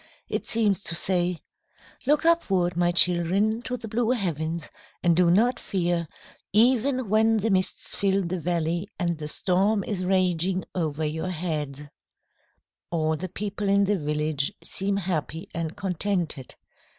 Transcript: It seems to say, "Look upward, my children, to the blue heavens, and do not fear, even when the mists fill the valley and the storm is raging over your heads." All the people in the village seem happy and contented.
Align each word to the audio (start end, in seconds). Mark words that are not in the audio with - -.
It 0.27 0.47
seems 0.47 0.81
to 0.85 0.95
say, 0.95 1.41
"Look 2.07 2.25
upward, 2.25 2.75
my 2.75 2.91
children, 2.91 3.61
to 3.61 3.77
the 3.77 3.87
blue 3.87 4.09
heavens, 4.09 4.71
and 5.03 5.15
do 5.15 5.29
not 5.29 5.59
fear, 5.59 6.07
even 6.51 7.07
when 7.07 7.37
the 7.37 7.51
mists 7.51 7.93
fill 7.93 8.23
the 8.23 8.39
valley 8.39 8.87
and 8.97 9.19
the 9.19 9.27
storm 9.27 9.83
is 9.83 10.03
raging 10.03 10.65
over 10.73 11.05
your 11.05 11.29
heads." 11.29 11.83
All 12.89 13.15
the 13.15 13.29
people 13.29 13.69
in 13.69 13.83
the 13.83 13.99
village 13.99 14.51
seem 14.63 14.97
happy 14.97 15.47
and 15.53 15.77
contented. 15.77 16.55